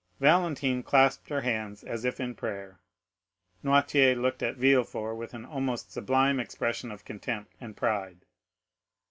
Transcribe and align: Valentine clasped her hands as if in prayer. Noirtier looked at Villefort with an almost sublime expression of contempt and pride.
Valentine 0.19 0.81
clasped 0.81 1.29
her 1.29 1.41
hands 1.41 1.83
as 1.83 2.03
if 2.03 2.19
in 2.19 2.33
prayer. 2.33 2.79
Noirtier 3.63 4.15
looked 4.19 4.41
at 4.41 4.55
Villefort 4.57 5.13
with 5.15 5.35
an 5.35 5.45
almost 5.45 5.91
sublime 5.91 6.39
expression 6.39 6.89
of 6.89 7.05
contempt 7.05 7.53
and 7.61 7.77
pride. 7.77 8.25